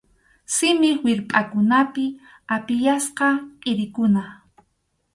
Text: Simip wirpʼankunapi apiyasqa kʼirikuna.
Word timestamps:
Simip 0.55 0.97
wirpʼankunapi 1.05 2.05
apiyasqa 2.55 3.27
kʼirikuna. 3.61 4.23